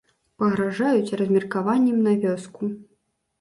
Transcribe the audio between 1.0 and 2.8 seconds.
размеркаваннем на вёску.